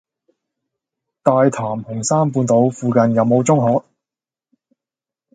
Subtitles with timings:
[1.21, 3.85] 大潭紅山半島附近有無中學？